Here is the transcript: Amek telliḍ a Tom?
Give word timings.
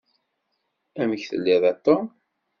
Amek 1.01 1.21
telliḍ 1.29 1.63
a 1.71 1.73
Tom? 1.85 2.03